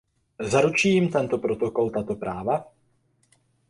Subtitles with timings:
[0.39, 2.65] Zaručí jim tento protokol tato práva?